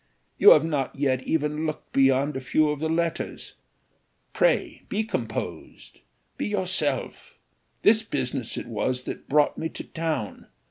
You 0.39 0.49
have 0.49 0.65
not 0.65 0.95
yet 0.95 1.21
even 1.27 1.67
looked 1.67 1.93
beyond 1.93 2.35
a 2.35 2.41
few 2.41 2.71
of 2.71 2.79
the 2.79 2.89
letters 2.89 3.53
pray 4.33 4.81
be 4.89 5.03
composed 5.03 5.99
be 6.37 6.47
yourself. 6.47 7.37
This 7.83 8.01
business 8.01 8.57
it 8.57 8.65
was 8.65 9.03
that 9.03 9.29
brought 9.29 9.59
me 9.59 9.69
to 9.69 9.83
town. 9.83 10.47